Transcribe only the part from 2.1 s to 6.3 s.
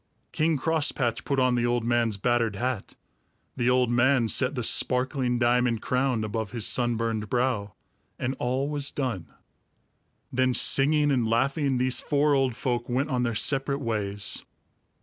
battered hat; the old man set the sparkling diamond crown